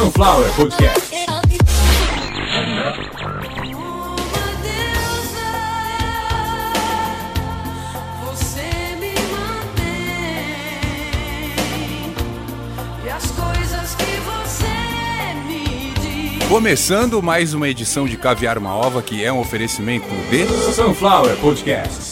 [0.00, 1.10] Sunflower Podcast.
[8.24, 8.62] Você
[8.98, 9.84] me mantém
[13.04, 14.64] e as coisas que você
[15.46, 16.48] me diz.
[16.48, 22.09] Começando mais uma edição de Caviar uma Ova, que é um oferecimento de Sunflower Podcasts.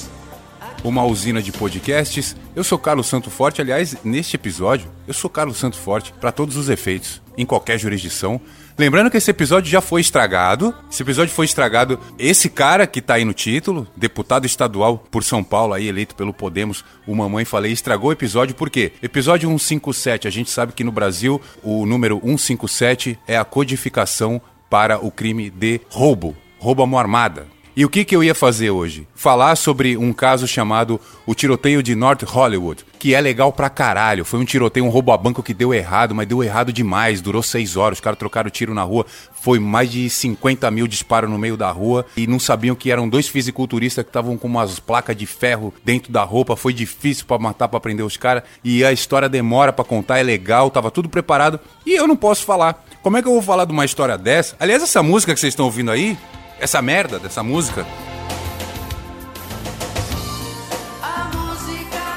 [0.84, 2.36] Uma usina de podcasts.
[2.54, 6.56] Eu sou Carlos Santo Forte, aliás, neste episódio, eu sou Carlos Santo Forte para todos
[6.56, 8.40] os efeitos, em qualquer jurisdição.
[8.78, 10.72] Lembrando que esse episódio já foi estragado.
[10.88, 11.98] Esse episódio foi estragado.
[12.16, 16.32] Esse cara que tá aí no título, deputado estadual por São Paulo, aí eleito pelo
[16.32, 18.92] Podemos, o Mamãe Falei, estragou o episódio por quê?
[19.02, 24.40] Episódio 157, a gente sabe que no Brasil o número 157 é a codificação
[24.70, 27.57] para o crime de roubo, roubo à mão armada.
[27.78, 29.06] E o que, que eu ia fazer hoje?
[29.14, 34.24] Falar sobre um caso chamado o tiroteio de North Hollywood, que é legal pra caralho.
[34.24, 37.20] Foi um tiroteio, um roubo a banco que deu errado, mas deu errado demais.
[37.20, 39.06] Durou seis horas, os caras trocaram tiro na rua.
[39.32, 43.08] Foi mais de 50 mil disparos no meio da rua e não sabiam que eram
[43.08, 46.56] dois fisiculturistas que estavam com umas placas de ferro dentro da roupa.
[46.56, 48.42] Foi difícil pra matar, pra prender os caras.
[48.64, 51.60] E a história demora pra contar, é legal, tava tudo preparado.
[51.86, 52.84] E eu não posso falar.
[53.04, 54.56] Como é que eu vou falar de uma história dessa?
[54.58, 56.18] Aliás, essa música que vocês estão ouvindo aí,
[56.58, 57.86] essa merda dessa música,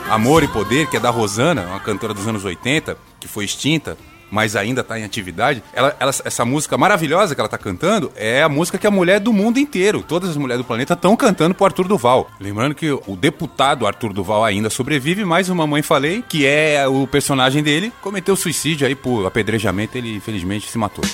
[0.09, 3.97] Amor e Poder, que é da Rosana, uma cantora dos anos 80, que foi extinta,
[4.29, 5.63] mas ainda está em atividade.
[5.73, 9.19] Ela, ela- essa música maravilhosa que ela está cantando é a música que a mulher
[9.21, 12.29] do mundo inteiro, todas as mulheres do planeta, estão cantando pro Arthur Duval.
[12.41, 17.07] Lembrando que o deputado Arthur Duval ainda sobrevive, mas o Mamãe Falei, que é o
[17.07, 21.05] personagem dele, cometeu suicídio aí por apedrejamento, ele infelizmente se matou.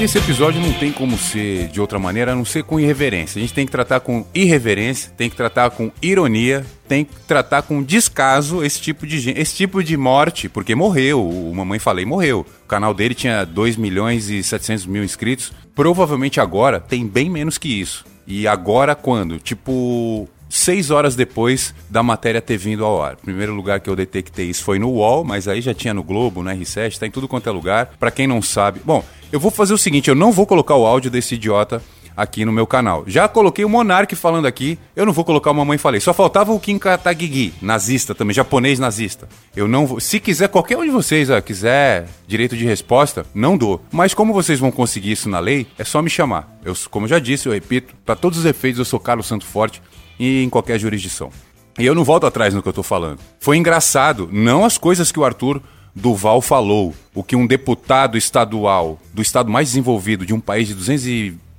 [0.00, 3.38] Esse episódio não tem como ser de outra maneira a não ser com irreverência.
[3.38, 7.60] A gente tem que tratar com irreverência, tem que tratar com ironia, tem que tratar
[7.60, 12.46] com descaso esse tipo de esse tipo de morte, porque morreu, o Mamãe Falei morreu.
[12.64, 15.52] O canal dele tinha 2 milhões e 700 mil inscritos.
[15.74, 18.06] Provavelmente agora tem bem menos que isso.
[18.26, 19.38] E agora quando?
[19.38, 20.26] Tipo,
[20.60, 23.16] seis horas depois da matéria ter vindo ao ar.
[23.16, 26.42] Primeiro lugar que eu detectei isso foi no UOL, mas aí já tinha no Globo,
[26.42, 27.92] no R7, tá em tudo quanto é lugar.
[27.98, 28.80] Pra quem não sabe.
[28.84, 31.82] Bom, eu vou fazer o seguinte: eu não vou colocar o áudio desse idiota
[32.16, 33.04] aqui no meu canal.
[33.06, 36.00] Já coloquei o Monark falando aqui, eu não vou colocar o Mamãe Falei.
[36.00, 39.28] Só faltava o Kim Kataguiri, nazista também, japonês nazista.
[39.56, 40.00] Eu não vou.
[40.00, 43.82] Se quiser, qualquer um de vocês ó, quiser direito de resposta, não dou.
[43.90, 46.54] Mas como vocês vão conseguir isso na lei, é só me chamar.
[46.64, 49.80] Eu, como já disse, eu repito, para todos os efeitos, eu sou Carlos Santo Forte
[50.20, 51.30] e em qualquer jurisdição.
[51.78, 53.20] E eu não volto atrás no que eu tô falando.
[53.40, 55.62] Foi engraçado, não as coisas que o Arthur
[55.94, 60.74] Duval falou, o que um deputado estadual do estado mais desenvolvido de um país de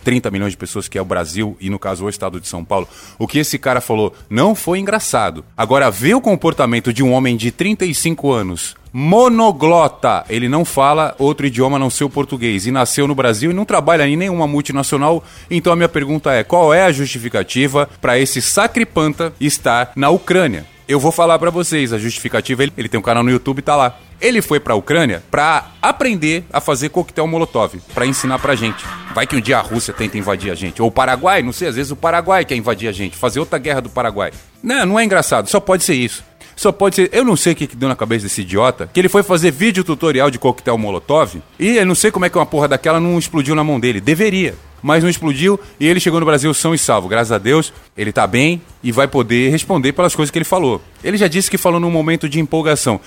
[0.02, 2.66] 230 milhões de pessoas, que é o Brasil, e no caso o estado de São
[2.66, 5.46] Paulo, o que esse cara falou não foi engraçado.
[5.56, 11.48] Agora, ver o comportamento de um homem de 35 anos, monoglota, ele não fala outro
[11.48, 14.48] idioma a não ser o português, e nasceu no Brasil e não trabalha em nenhuma
[14.48, 20.10] multinacional, então a minha pergunta é, qual é a justificativa para esse sacripanta estar na
[20.10, 20.66] Ucrânia?
[20.92, 23.78] Eu vou falar pra vocês, a justificativa, ele, ele tem um canal no YouTube, tá
[23.78, 23.98] lá.
[24.20, 28.84] Ele foi pra Ucrânia pra aprender a fazer coquetel molotov, pra ensinar pra gente.
[29.16, 31.70] Vai que um dia a Rússia tenta invadir a gente, ou o Paraguai, não sei,
[31.70, 34.34] às vezes o Paraguai quer invadir a gente, fazer outra guerra do Paraguai.
[34.62, 36.26] Não, não é engraçado, só pode ser isso.
[36.58, 37.10] Só pode ser.
[37.14, 39.50] Eu não sei o que, que deu na cabeça desse idiota, que ele foi fazer
[39.50, 43.00] vídeo tutorial de coquetel molotov e eu não sei como é que uma porra daquela
[43.00, 44.02] não explodiu na mão dele.
[44.02, 44.56] Deveria.
[44.82, 47.08] Mas não explodiu e ele chegou no Brasil são e salvo.
[47.08, 50.82] Graças a Deus, ele tá bem e vai poder responder pelas coisas que ele falou.
[51.04, 53.00] Ele já disse que falou num momento de empolgação.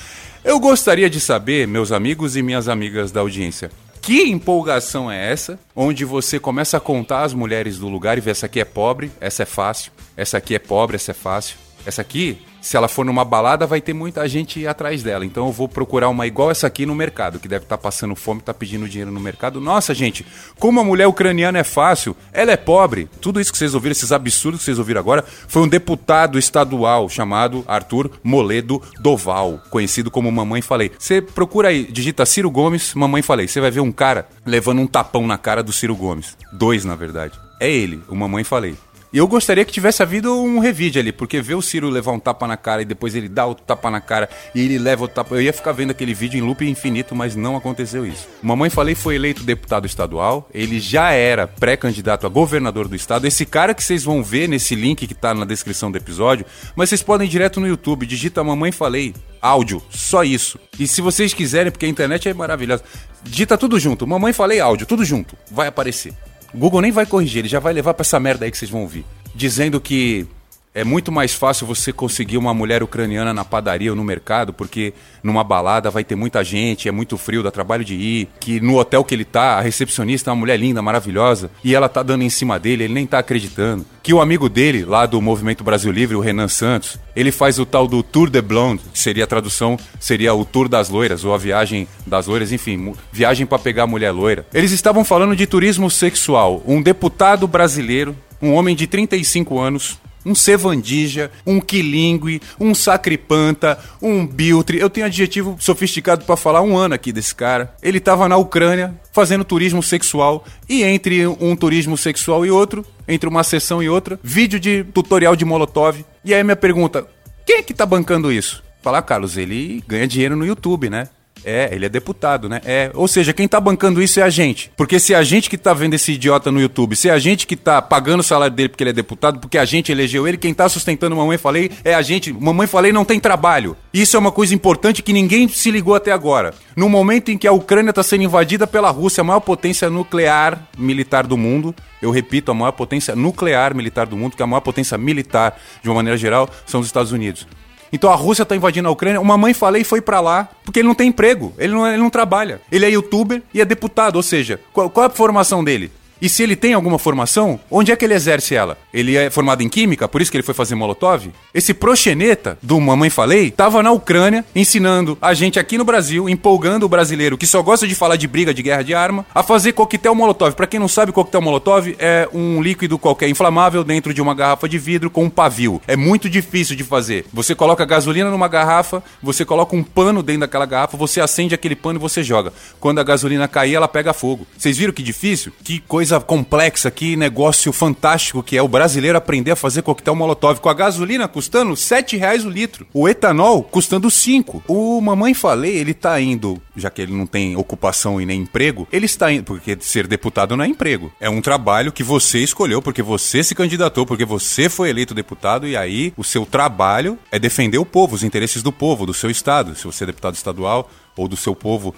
[0.44, 3.70] Eu gostaria de saber, meus amigos e minhas amigas da audiência,
[4.02, 5.58] que empolgação é essa?
[5.74, 9.10] Onde você começa a contar as mulheres do lugar e ver essa aqui é pobre,
[9.18, 11.56] essa é fácil, essa aqui é pobre, essa é fácil.
[11.86, 15.26] Essa aqui, se ela for numa balada, vai ter muita gente atrás dela.
[15.26, 18.40] Então eu vou procurar uma igual essa aqui no mercado, que deve estar passando fome,
[18.40, 19.60] tá pedindo dinheiro no mercado.
[19.60, 20.24] Nossa, gente,
[20.58, 23.06] como a mulher ucraniana é fácil, ela é pobre.
[23.20, 27.06] Tudo isso que vocês ouviram, esses absurdos que vocês ouviram agora, foi um deputado estadual
[27.10, 30.90] chamado Arthur Moledo Doval, conhecido como Mamãe Falei.
[30.98, 33.46] Você procura aí, digita Ciro Gomes, Mamãe Falei.
[33.46, 36.34] Você vai ver um cara levando um tapão na cara do Ciro Gomes.
[36.50, 37.38] Dois, na verdade.
[37.60, 38.74] É ele, o Mamãe Falei.
[39.14, 42.18] E eu gostaria que tivesse havido um revide ali, porque ver o Ciro levar um
[42.18, 45.08] tapa na cara e depois ele dá outro tapa na cara e ele leva o
[45.08, 45.36] tapa.
[45.36, 48.26] Eu ia ficar vendo aquele vídeo em loop infinito, mas não aconteceu isso.
[48.42, 53.24] Mamãe Falei foi eleito deputado estadual, ele já era pré-candidato a governador do estado.
[53.24, 56.44] Esse cara que vocês vão ver nesse link que tá na descrição do episódio,
[56.74, 60.58] mas vocês podem ir direto no YouTube, digita Mamãe Falei, áudio, só isso.
[60.76, 62.82] E se vocês quiserem, porque a internet é maravilhosa,
[63.22, 66.12] digita tudo junto, Mamãe Falei áudio, tudo junto, vai aparecer.
[66.54, 68.82] Google nem vai corrigir, ele já vai levar pra essa merda aí que vocês vão
[68.82, 69.04] ouvir.
[69.34, 70.26] Dizendo que
[70.76, 74.92] É muito mais fácil você conseguir uma mulher ucraniana na padaria ou no mercado, porque
[75.22, 78.28] numa balada vai ter muita gente, é muito frio, dá trabalho de ir.
[78.40, 81.88] Que no hotel que ele tá, a recepcionista é uma mulher linda, maravilhosa, e ela
[81.88, 83.86] tá dando em cima dele, ele nem tá acreditando.
[84.02, 87.64] Que o amigo dele, lá do Movimento Brasil Livre, o Renan Santos, ele faz o
[87.64, 91.32] tal do Tour de Blonde, que seria a tradução, seria o Tour das Loiras, ou
[91.32, 94.44] a viagem das loiras, enfim, viagem para pegar a mulher loira.
[94.52, 96.64] Eles estavam falando de turismo sexual.
[96.66, 104.26] Um deputado brasileiro, um homem de 35 anos, um sevandija, um quilingue, um sacripanta, um
[104.26, 104.78] biltre.
[104.78, 107.74] Eu tenho adjetivo sofisticado pra falar um ano aqui desse cara.
[107.82, 113.28] Ele tava na Ucrânia fazendo turismo sexual e entre um turismo sexual e outro, entre
[113.28, 116.04] uma sessão e outra, vídeo de tutorial de Molotov.
[116.24, 117.06] E aí minha pergunta,
[117.46, 118.62] quem é que tá bancando isso?
[118.82, 121.08] Falar, Carlos, ele ganha dinheiro no YouTube, né?
[121.44, 122.60] É, ele é deputado, né?
[122.64, 124.70] É, ou seja, quem tá bancando isso é a gente.
[124.76, 127.18] Porque se é a gente que tá vendo esse idiota no YouTube, se é a
[127.18, 130.26] gente que tá pagando o salário dele porque ele é deputado, porque a gente elegeu
[130.26, 132.32] ele, quem tá sustentando Mamãe Falei é a gente.
[132.32, 133.76] Mamãe Falei não tem trabalho.
[133.92, 136.54] Isso é uma coisa importante que ninguém se ligou até agora.
[136.74, 140.66] No momento em que a Ucrânia tá sendo invadida pela Rússia, a maior potência nuclear
[140.76, 144.46] militar do mundo, eu repito, a maior potência nuclear militar do mundo, que é a
[144.46, 147.46] maior potência militar, de uma maneira geral, são os Estados Unidos.
[147.94, 149.20] Então a Rússia tá invadindo a Ucrânia.
[149.20, 152.10] Uma mãe falei foi pra lá porque ele não tem emprego, ele não, ele não
[152.10, 152.60] trabalha.
[152.70, 155.92] Ele é youtuber e é deputado, ou seja, qual, qual é a formação dele?
[156.24, 158.78] E se ele tem alguma formação, onde é que ele exerce ela?
[158.94, 161.30] Ele é formado em química, por isso que ele foi fazer molotov?
[161.52, 166.84] Esse proxeneta do Mamãe Falei tava na Ucrânia ensinando a gente aqui no Brasil, empolgando
[166.84, 169.72] o brasileiro que só gosta de falar de briga, de guerra de arma, a fazer
[169.72, 170.54] coquetel molotov.
[170.54, 174.66] Pra quem não sabe, coquetel molotov é um líquido qualquer inflamável dentro de uma garrafa
[174.66, 175.78] de vidro com um pavio.
[175.86, 177.26] É muito difícil de fazer.
[177.34, 181.76] Você coloca gasolina numa garrafa, você coloca um pano dentro daquela garrafa, você acende aquele
[181.76, 182.50] pano e você joga.
[182.80, 184.46] Quando a gasolina cair, ela pega fogo.
[184.56, 185.52] Vocês viram que difícil?
[185.62, 190.60] Que coisa complexa, que negócio fantástico que é o brasileiro aprender a fazer coquetel molotov
[190.60, 192.86] com a gasolina custando 7 reais o litro.
[192.92, 194.64] O etanol custando 5.
[194.68, 198.86] O Mamãe Falei, ele tá indo, já que ele não tem ocupação e nem emprego,
[198.92, 201.12] ele está indo, porque ser deputado não é emprego.
[201.20, 205.66] É um trabalho que você escolheu, porque você se candidatou, porque você foi eleito deputado,
[205.66, 209.30] e aí o seu trabalho é defender o povo, os interesses do povo, do seu
[209.30, 209.74] estado.
[209.74, 211.94] Se você é deputado estadual, ou do seu povo,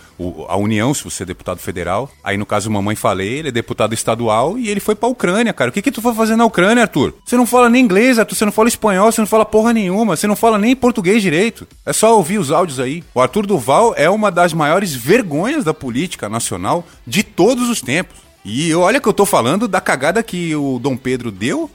[0.48, 2.10] a União, se você é deputado federal.
[2.22, 5.70] Aí, no caso, Mamãe Falei, ele é deputado estadual e ele foi pra Ucrânia, cara.
[5.70, 7.14] O que que tu foi fazer na Ucrânia, Arthur?
[7.24, 10.16] Você não fala nem inglês, Arthur, você não fala espanhol, você não fala porra nenhuma,
[10.16, 11.66] você não fala nem português direito.
[11.84, 13.02] É só ouvir os áudios aí.
[13.14, 18.16] O Arthur Duval é uma das maiores vergonhas da política nacional de todos os tempos.
[18.44, 21.68] E olha que eu tô falando da cagada que o Dom Pedro deu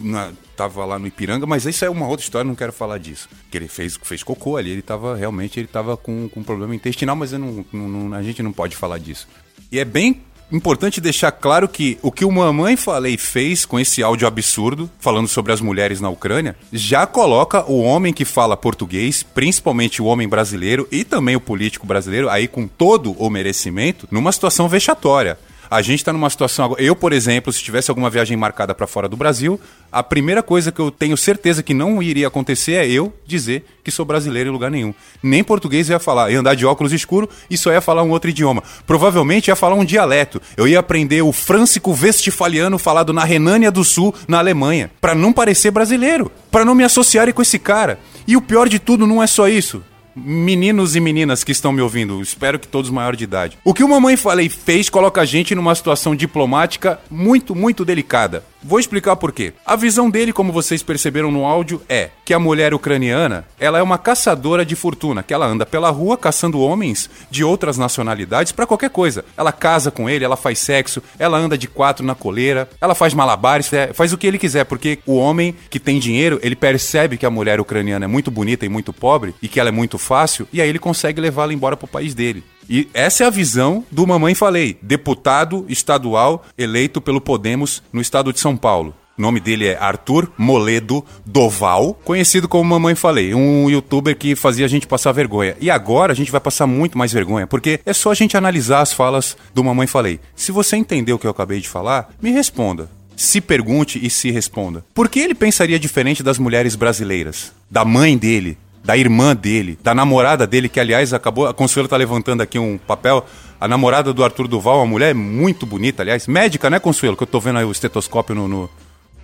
[0.00, 3.28] na- tava lá no Ipiranga, mas isso é uma outra história, não quero falar disso.
[3.50, 7.14] Que ele fez, fez cocô ali, ele tava realmente ele tava com, com problema intestinal,
[7.16, 9.28] mas não- não- a gente não pode falar disso.
[9.70, 14.02] E é bem importante deixar claro que o que o Mamãe Falei fez com esse
[14.02, 19.22] áudio absurdo, falando sobre as mulheres na Ucrânia, já coloca o homem que fala português,
[19.22, 24.32] principalmente o homem brasileiro e também o político brasileiro, aí com todo o merecimento, numa
[24.32, 25.38] situação vexatória.
[25.70, 26.74] A gente tá numa situação.
[26.78, 29.60] Eu, por exemplo, se tivesse alguma viagem marcada para fora do Brasil,
[29.92, 33.90] a primeira coisa que eu tenho certeza que não iria acontecer é eu dizer que
[33.90, 34.94] sou brasileiro em lugar nenhum.
[35.22, 38.30] Nem português ia falar, ia andar de óculos escuro e só ia falar um outro
[38.30, 38.62] idioma.
[38.86, 40.40] Provavelmente ia falar um dialeto.
[40.56, 45.32] Eu ia aprender o frâncico westfaliano falado na Renânia do Sul, na Alemanha, para não
[45.32, 47.98] parecer brasileiro, para não me associarem com esse cara.
[48.26, 49.82] E o pior de tudo não é só isso.
[50.24, 53.58] Meninos e meninas que estão me ouvindo, espero que todos maior de idade.
[53.64, 58.42] O que o Mamãe Falei fez coloca a gente numa situação diplomática muito, muito delicada.
[58.62, 59.52] Vou explicar por quê.
[59.64, 63.82] A visão dele, como vocês perceberam no áudio, é que a mulher ucraniana, ela é
[63.82, 68.66] uma caçadora de fortuna, que ela anda pela rua caçando homens de outras nacionalidades pra
[68.66, 69.24] qualquer coisa.
[69.36, 73.14] Ela casa com ele, ela faz sexo, ela anda de quatro na coleira, ela faz
[73.14, 77.16] malabares, é, faz o que ele quiser, porque o homem que tem dinheiro, ele percebe
[77.16, 79.98] que a mulher ucraniana é muito bonita e muito pobre e que ela é muito
[79.98, 82.42] fácil, e aí ele consegue levá-la embora pro país dele.
[82.68, 88.32] E essa é a visão do Mamãe Falei, deputado estadual eleito pelo Podemos no estado
[88.32, 88.94] de São Paulo.
[89.16, 94.64] O nome dele é Arthur Moledo Doval, conhecido como Mamãe Falei, um youtuber que fazia
[94.64, 95.56] a gente passar vergonha.
[95.60, 98.80] E agora a gente vai passar muito mais vergonha, porque é só a gente analisar
[98.80, 100.20] as falas do Mamãe Falei.
[100.36, 102.88] Se você entendeu o que eu acabei de falar, me responda.
[103.16, 104.84] Se pergunte e se responda.
[104.94, 107.50] Por que ele pensaria diferente das mulheres brasileiras?
[107.68, 108.56] Da mãe dele,
[108.88, 111.46] da irmã dele, da namorada dele, que aliás acabou.
[111.46, 113.22] A Consuelo tá levantando aqui um papel.
[113.60, 116.26] A namorada do Arthur Duval, uma mulher muito bonita, aliás.
[116.26, 117.14] Médica, né, Consuelo?
[117.14, 118.48] Que eu tô vendo aí o estetoscópio no.
[118.48, 118.70] no-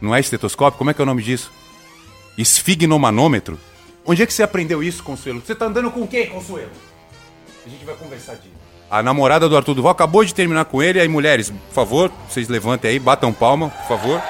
[0.02, 0.76] Não é estetoscópio?
[0.76, 1.50] Como é que é o nome disso?
[2.36, 3.58] Esfignomanômetro?
[4.04, 5.40] Onde é que você aprendeu isso, Consuelo?
[5.40, 6.68] Você tá andando com quem, Consuelo?
[7.64, 8.52] A gente vai conversar disso.
[8.90, 11.00] A namorada do Arthur Duval acabou de terminar com ele.
[11.00, 14.20] Aí, mulheres, por favor, vocês levantem aí, batam palma, por favor.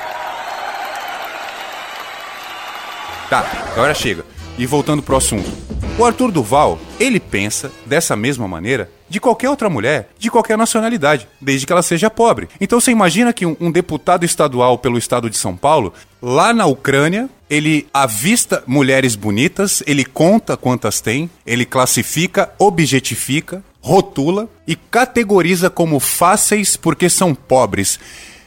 [3.28, 4.24] Tá, agora chega.
[4.56, 5.50] E voltando pro assunto.
[5.99, 11.28] O Arthur Duval, ele pensa dessa mesma maneira de qualquer outra mulher, de qualquer nacionalidade,
[11.40, 12.49] desde que ela seja pobre.
[12.61, 16.66] Então você imagina que um, um deputado estadual pelo estado de São Paulo, lá na
[16.66, 25.70] Ucrânia, ele avista mulheres bonitas, ele conta quantas tem, ele classifica, objetifica, rotula e categoriza
[25.70, 28.00] como fáceis porque são pobres.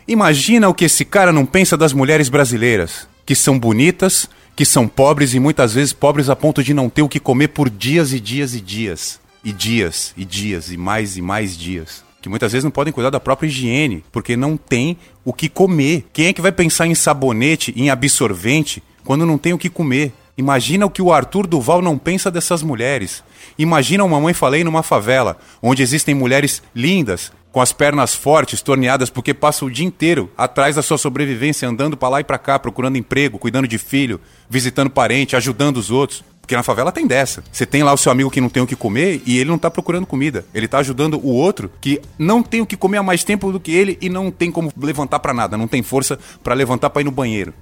[0.06, 4.88] Imagina o que esse cara não pensa das mulheres brasileiras, que são bonitas, que são
[4.88, 8.12] pobres e muitas vezes pobres a ponto de não ter o que comer por dias
[8.12, 9.20] e dias e dias.
[9.44, 12.04] E dias e dias e mais e mais dias.
[12.20, 16.08] Que muitas vezes não podem cuidar da própria higiene, porque não tem o que comer.
[16.12, 20.12] Quem é que vai pensar em sabonete, em absorvente, quando não tem o que comer?
[20.36, 23.24] Imagina o que o Arthur Duval não pensa dessas mulheres.
[23.60, 29.10] Imagina uma mãe falei numa favela, onde existem mulheres lindas, com as pernas fortes, torneadas,
[29.10, 32.60] porque passa o dia inteiro atrás da sua sobrevivência, andando para lá e para cá,
[32.60, 36.24] procurando emprego, cuidando de filho, visitando parente, ajudando os outros.
[36.40, 37.44] Porque na favela tem dessa.
[37.52, 39.58] Você tem lá o seu amigo que não tem o que comer e ele não
[39.58, 40.46] tá procurando comida.
[40.54, 43.60] Ele tá ajudando o outro que não tem o que comer há mais tempo do
[43.60, 47.02] que ele e não tem como levantar para nada, não tem força para levantar para
[47.02, 47.56] ir no banheiro.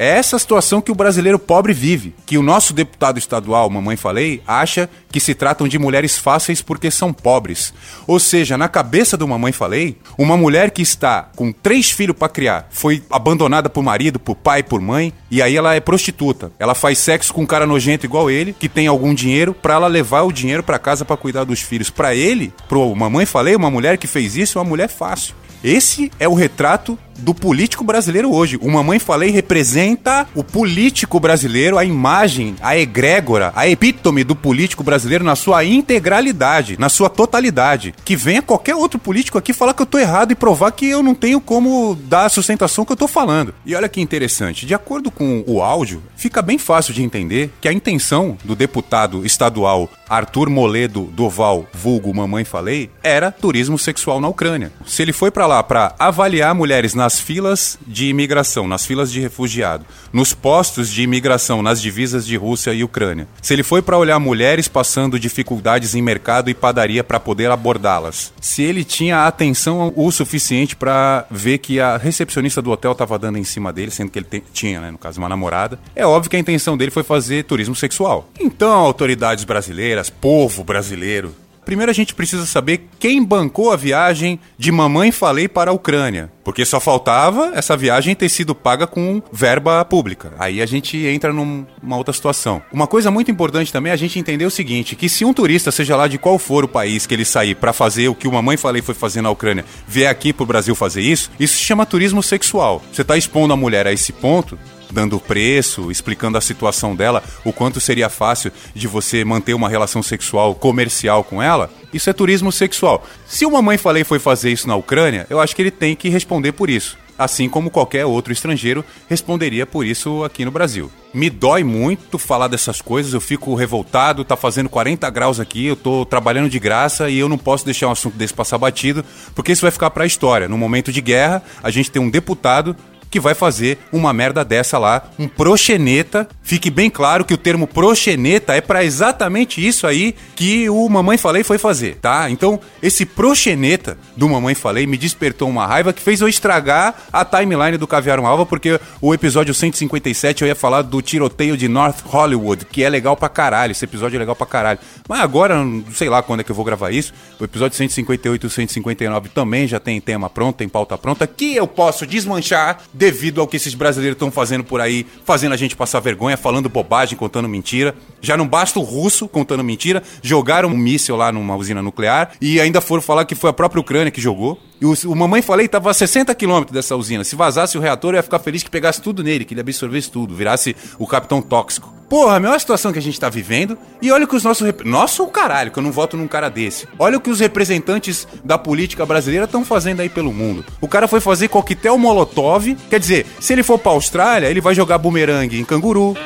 [0.00, 2.14] É essa situação que o brasileiro pobre vive.
[2.24, 6.90] Que o nosso deputado estadual, mamãe falei, acha que se tratam de mulheres fáceis porque
[6.90, 7.74] são pobres.
[8.06, 12.30] Ou seja, na cabeça do mamãe falei, uma mulher que está com três filhos para
[12.30, 16.50] criar, foi abandonada por marido, por pai, por mãe, e aí ela é prostituta.
[16.58, 19.86] Ela faz sexo com um cara nojento igual ele, que tem algum dinheiro, para ela
[19.86, 21.90] levar o dinheiro para casa para cuidar dos filhos.
[21.90, 25.34] Para ele, pro mamãe falei, uma mulher que fez isso é uma mulher fácil.
[25.62, 28.58] Esse é o retrato do político brasileiro hoje.
[28.60, 34.82] O Mamãe Falei representa o político brasileiro, a imagem, a egrégora, a epítome do político
[34.82, 37.94] brasileiro na sua integralidade, na sua totalidade.
[38.04, 41.02] Que venha qualquer outro político aqui falar que eu tô errado e provar que eu
[41.02, 43.54] não tenho como dar a sustentação que eu tô falando.
[43.64, 47.68] E olha que interessante, de acordo com o áudio, fica bem fácil de entender que
[47.68, 54.28] a intenção do deputado estadual Arthur Moledo Doval, vulgo Mamãe Falei, era turismo sexual na
[54.28, 54.72] Ucrânia.
[54.86, 59.18] Se ele foi para lá para avaliar mulheres nas filas de imigração, nas filas de
[59.18, 63.26] refugiado, nos postos de imigração, nas divisas de Rússia e Ucrânia.
[63.42, 68.32] Se ele foi para olhar mulheres passando dificuldades em mercado e padaria para poder abordá-las.
[68.40, 73.38] Se ele tinha atenção o suficiente para ver que a recepcionista do hotel estava dando
[73.38, 76.30] em cima dele, sendo que ele tem, tinha, né, no caso, uma namorada, é óbvio
[76.30, 78.28] que a intenção dele foi fazer turismo sexual.
[78.38, 84.72] Então, autoridades brasileiras, povo brasileiro, Primeiro a gente precisa saber quem bancou a viagem de
[84.72, 86.30] Mamãe Falei para a Ucrânia.
[86.42, 90.32] Porque só faltava essa viagem ter sido paga com verba pública.
[90.38, 92.62] Aí a gente entra numa outra situação.
[92.72, 95.70] Uma coisa muito importante também é a gente entender o seguinte: que se um turista,
[95.70, 98.32] seja lá de qual for o país que ele sair para fazer o que o
[98.32, 101.86] Mamãe Falei foi fazer na Ucrânia, vier aqui pro Brasil fazer isso, isso se chama
[101.86, 102.82] turismo sexual.
[102.92, 104.58] Você tá expondo a mulher a esse ponto,
[104.90, 110.02] dando preço, explicando a situação dela, o quanto seria fácil de você manter uma relação
[110.02, 113.06] sexual comercial com ela, isso é turismo sexual.
[113.26, 116.08] Se o Mamãe Falei foi fazer isso na Ucrânia, eu acho que ele tem que
[116.08, 116.96] responder por isso.
[117.20, 120.90] Assim como qualquer outro estrangeiro responderia por isso aqui no Brasil.
[121.12, 125.76] Me dói muito falar dessas coisas, eu fico revoltado, tá fazendo 40 graus aqui, eu
[125.76, 129.04] tô trabalhando de graça e eu não posso deixar um assunto desse passar batido,
[129.34, 130.48] porque isso vai ficar para a história.
[130.48, 132.74] No momento de guerra, a gente tem um deputado
[133.10, 136.28] que vai fazer uma merda dessa lá, um proxeneta.
[136.42, 141.18] Fique bem claro que o termo proxeneta é para exatamente isso aí que o Mamãe
[141.18, 142.30] Falei foi fazer, tá?
[142.30, 147.24] Então, esse proxeneta do Mamãe Falei me despertou uma raiva que fez eu estragar a
[147.24, 152.00] timeline do Caviar Alva, porque o episódio 157 eu ia falar do tiroteio de North
[152.04, 154.78] Hollywood, que é legal pra caralho, esse episódio é legal pra caralho.
[155.08, 155.56] Mas agora,
[155.94, 159.66] sei lá quando é que eu vou gravar isso, o episódio 158 e 159 também
[159.66, 163.72] já tem tema pronto, tem pauta pronta, que eu posso desmanchar devido ao que esses
[163.72, 167.94] brasileiros estão fazendo por aí, fazendo a gente passar vergonha, falando bobagem, contando mentira.
[168.20, 172.60] Já não basta o russo contando mentira, jogaram um míssil lá numa usina nuclear e
[172.60, 174.60] ainda foram falar que foi a própria Ucrânia que jogou.
[174.80, 177.22] E o, o mamãe falei estava a 60 quilômetros dessa usina.
[177.22, 180.10] Se vazasse o reator, eu ia ficar feliz que pegasse tudo nele, que ele absorvesse
[180.10, 181.92] tudo, virasse o capitão tóxico.
[182.08, 183.78] Porra, a situação que a gente tá vivendo.
[184.02, 184.66] E olha que os nossos.
[184.66, 184.82] Rep...
[184.84, 186.88] Nossa, o caralho, que eu não voto num cara desse.
[186.98, 190.64] Olha o que os representantes da política brasileira estão fazendo aí pelo mundo.
[190.80, 192.76] O cara foi fazer coquetel molotov.
[192.88, 196.16] Quer dizer, se ele for pra Austrália, ele vai jogar bumerangue em canguru.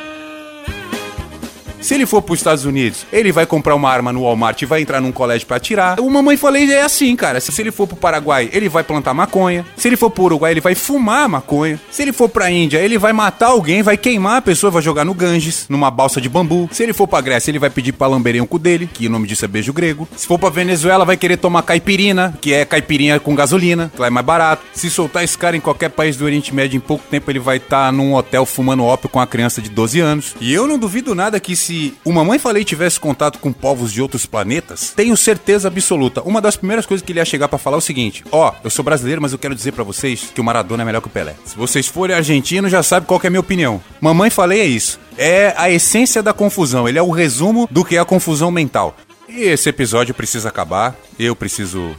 [1.85, 4.65] Se ele for para os Estados Unidos, ele vai comprar uma arma no Walmart e
[4.65, 6.01] vai entrar num colégio para atirar.
[6.01, 7.39] O mamãe falei é assim, cara.
[7.43, 9.67] Se ele for pro Paraguai, ele vai plantar maconha.
[9.77, 11.79] Se ele for pro Uruguai, ele vai fumar maconha.
[11.91, 15.05] Se ele for pra Índia, ele vai matar alguém, vai queimar a pessoa, vai jogar
[15.05, 16.71] no Ganges, numa balsa de bambu.
[16.73, 19.11] Se ele for pra Grécia, ele vai pedir pra lamberem o cu dele, que o
[19.11, 20.09] nome disso é beijo grego.
[20.17, 24.07] Se for pra Venezuela, vai querer tomar caipirinha, que é caipirinha com gasolina, que lá
[24.07, 24.65] é mais barato.
[24.73, 27.59] Se soltar esse cara em qualquer país do Oriente Médio, em pouco tempo ele vai
[27.59, 30.35] estar num hotel fumando ópio com a criança de 12 anos.
[30.41, 31.74] E eu não duvido nada que se
[32.05, 36.23] o Mamãe Falei tivesse contato com povos de outros planetas, tenho certeza absoluta.
[36.23, 38.71] Uma das primeiras coisas que ele ia chegar pra falar é o seguinte: Ó, eu
[38.71, 41.11] sou brasileiro, mas eu quero dizer pra vocês que o Maradona é melhor que o
[41.11, 41.35] Pelé.
[41.45, 43.81] Se vocês forem argentinos, já sabe qual é a minha opinião.
[44.01, 44.99] Mamãe Falei é isso.
[45.17, 46.89] É a essência da confusão.
[46.89, 48.97] Ele é o resumo do que é a confusão mental.
[49.29, 50.95] E esse episódio precisa acabar.
[51.19, 51.95] Eu preciso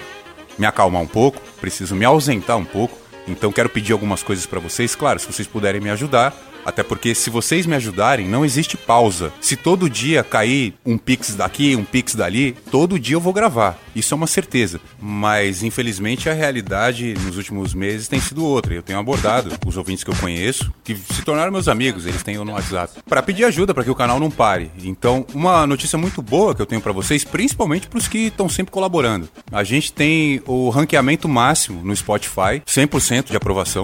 [0.57, 2.97] me acalmar um pouco, preciso me ausentar um pouco.
[3.27, 6.33] Então quero pedir algumas coisas pra vocês, claro, se vocês puderem me ajudar.
[6.65, 9.31] Até porque se vocês me ajudarem, não existe pausa.
[9.39, 13.77] Se todo dia cair um pix daqui, um pix dali, todo dia eu vou gravar.
[13.95, 14.81] Isso é uma certeza.
[14.99, 18.73] Mas infelizmente a realidade nos últimos meses tem sido outra.
[18.73, 22.35] Eu tenho abordado os ouvintes que eu conheço, que se tornaram meus amigos, eles têm
[22.35, 24.71] eu no WhatsApp, para pedir ajuda para que o canal não pare.
[24.83, 28.49] Então, uma notícia muito boa que eu tenho para vocês, principalmente para os que estão
[28.49, 29.29] sempre colaborando.
[29.51, 33.83] A gente tem o ranqueamento máximo no Spotify, 100% de aprovação.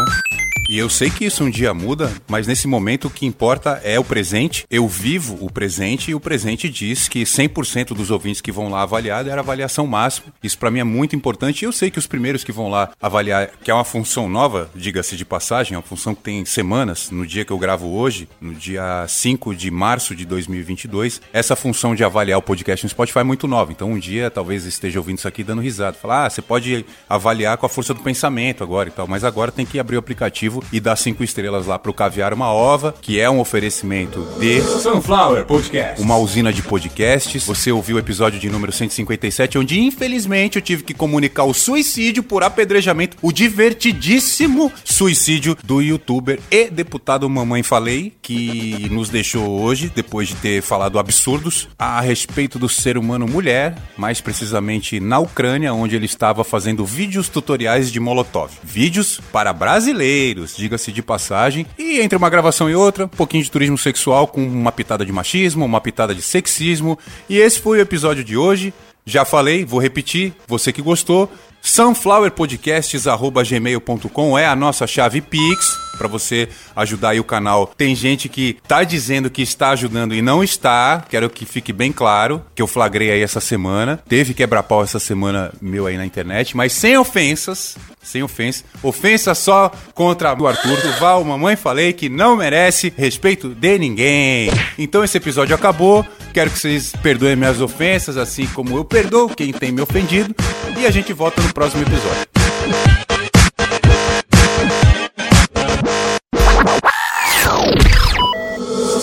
[0.71, 3.99] E eu sei que isso um dia muda, mas nesse momento o que importa é
[3.99, 4.65] o presente.
[4.71, 8.81] Eu vivo o presente e o presente diz que 100% dos ouvintes que vão lá
[8.81, 10.27] avaliar era avaliação máxima.
[10.41, 12.89] Isso para mim é muito importante e eu sei que os primeiros que vão lá
[13.01, 17.11] avaliar, que é uma função nova, diga-se de passagem, é uma função que tem semanas,
[17.11, 21.93] no dia que eu gravo hoje, no dia 5 de março de 2022, essa função
[21.93, 23.73] de avaliar o podcast no Spotify é muito nova.
[23.73, 27.57] Então um dia talvez esteja ouvindo isso aqui dando risada, falar: "Ah, você pode avaliar
[27.57, 30.60] com a força do pensamento agora e tal", mas agora tem que abrir o aplicativo
[30.71, 35.45] e dar cinco estrelas lá pro Caviar uma Ova, que é um oferecimento de Sunflower
[35.45, 36.01] Podcast.
[36.01, 37.45] uma usina de podcasts.
[37.45, 42.23] Você ouviu o episódio de número 157, onde infelizmente eu tive que comunicar o suicídio
[42.23, 49.91] por apedrejamento, o divertidíssimo suicídio do youtuber e deputado Mamãe Falei, que nos deixou hoje,
[49.93, 55.73] depois de ter falado absurdos a respeito do ser humano mulher, mais precisamente na Ucrânia,
[55.73, 58.51] onde ele estava fazendo vídeos tutoriais de Molotov.
[58.63, 61.65] Vídeos para brasileiros, diga-se de passagem.
[61.77, 65.12] E entre uma gravação e outra, um pouquinho de turismo sexual com uma pitada de
[65.12, 66.98] machismo, uma pitada de sexismo.
[67.29, 68.74] E esse foi o episódio de hoje.
[69.05, 71.29] Já falei, vou repetir, você que gostou,
[71.61, 77.72] sunflowerpodcasts@gmail.com é a nossa chave Pix para você ajudar aí o canal.
[77.77, 81.05] Tem gente que tá dizendo que está ajudando e não está.
[81.07, 84.01] Quero que fique bem claro que eu flagrei aí essa semana.
[84.09, 88.64] Teve quebra-pau essa semana meu aí na internet, mas sem ofensas, sem ofensa.
[88.81, 94.50] Ofensa só contra o Arthur Duval, mamãe falei que não merece respeito de ninguém.
[94.79, 96.03] Então esse episódio acabou.
[96.33, 100.33] Quero que vocês perdoem minhas ofensas, assim como eu perdoo quem tem me ofendido.
[100.79, 102.30] E a gente volta no próximo episódio.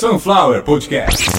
[0.08, 1.37] Sunflower Podcast.